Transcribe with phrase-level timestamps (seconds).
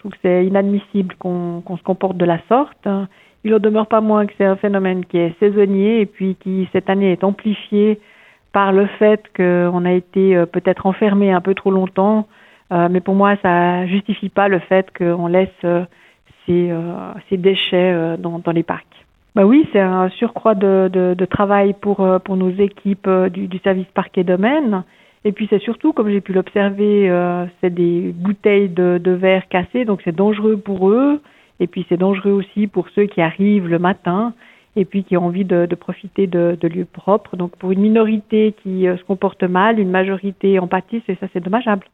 [0.00, 2.88] trouve que c'est inadmissible qu'on se comporte de la sorte.
[3.44, 6.68] Il ne demeure pas moins que c'est un phénomène qui est saisonnier et puis qui
[6.72, 8.00] cette année est amplifié
[8.52, 12.26] par le fait qu'on a été euh, peut-être enfermé un peu trop longtemps.
[12.72, 15.84] Euh, mais pour moi, ça justifie pas le fait qu'on laisse euh,
[16.46, 16.72] ces,
[17.28, 19.06] ces, déchets dans, dans, les parcs.
[19.34, 23.58] Bah oui, c'est un surcroît de, de, de, travail pour, pour nos équipes du, du
[23.58, 24.82] service parc et domaine.
[25.24, 27.12] Et puis c'est surtout, comme j'ai pu l'observer,
[27.60, 31.20] c'est des bouteilles de, de verre cassées, donc c'est dangereux pour eux.
[31.60, 34.32] Et puis c'est dangereux aussi pour ceux qui arrivent le matin
[34.76, 37.36] et puis qui ont envie de, de profiter de, de, lieux propres.
[37.36, 41.26] Donc pour une minorité qui euh, se comporte mal, une majorité en pâtisse et ça
[41.32, 41.86] c'est dommageable.